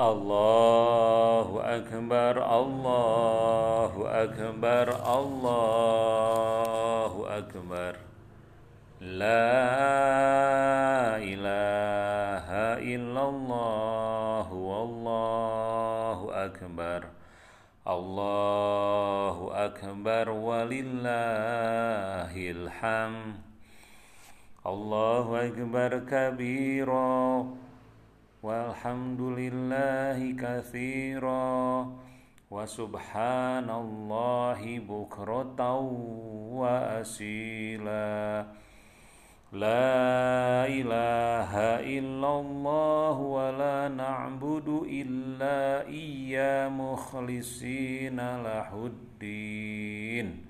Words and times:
الله 0.00 1.60
أكبر 1.76 2.34
الله 2.60 3.92
أكبر 4.24 4.86
الله 5.18 7.12
أكبر 7.38 7.92
لا 9.00 9.56
إله 11.16 12.48
إلا 12.94 13.22
الله 13.28 14.52
والله 14.52 16.18
أكبر 16.44 17.00
الله 17.88 19.36
أكبر 19.66 20.30
ولله 20.30 22.32
الحمد 22.56 23.34
الله 24.66 25.26
أكبر 25.46 25.90
كبيرا 26.12 27.46
والحمد 28.43 29.21
لله 29.21 30.35
كثيرا 30.39 31.91
وسبحان 32.51 33.69
الله 33.69 34.79
بكرة 34.79 35.79
وأسيلا 36.61 38.45
لا 39.51 40.67
إله 40.67 41.51
إلا 41.97 42.31
الله 42.39 43.17
ولا 43.19 43.87
نعبد 43.87 44.67
إلا 44.89 45.87
إياه 45.87 46.69
مخلصين 46.69 48.17
له 48.43 48.85
الدين 48.85 50.45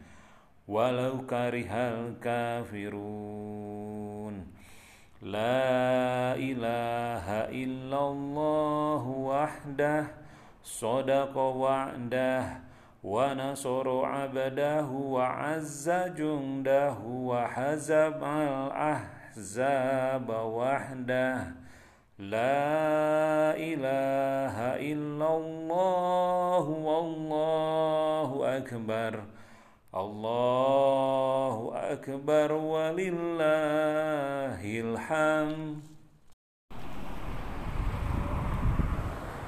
ولو 0.68 1.26
كره 1.26 1.72
الكافرون 1.96 3.26
لا 5.22 6.09
إله 6.37 7.27
إلا 7.51 8.09
الله 8.09 9.07
وحده 9.07 10.07
صدق 10.63 11.37
وعده 11.37 12.61
ونصر 13.05 14.05
عبده 14.05 14.87
وعز 14.87 15.91
جنده 15.91 16.99
وحزب 17.05 18.25
الأحزاب 18.25 20.31
وحده. 20.31 21.55
لا 22.19 23.57
إله 23.57 24.57
إلا 24.93 25.37
الله 25.37 26.65
والله 26.69 28.57
أكبر 28.57 29.25
الله 29.95 31.73
أكبر 31.75 32.53
ولله 32.53 33.21
الحمد. 34.81 35.90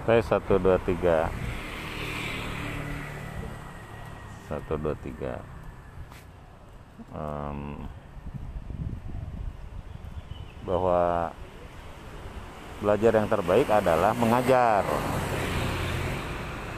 tes 0.03 0.27
1 0.27 0.43
2 0.43 0.79
3 0.83 1.31
1 4.51 4.67
2 4.67 4.95
3 5.15 5.39
um, 7.15 7.87
bahwa 10.67 11.31
belajar 12.83 13.13
yang 13.15 13.31
terbaik 13.31 13.71
adalah 13.71 14.11
mengajar. 14.19 14.83